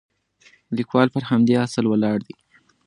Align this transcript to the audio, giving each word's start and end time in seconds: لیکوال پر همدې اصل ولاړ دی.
لیکوال 0.77 1.07
پر 1.15 1.23
همدې 1.29 1.55
اصل 1.65 1.83
ولاړ 1.87 2.17
دی. 2.27 2.35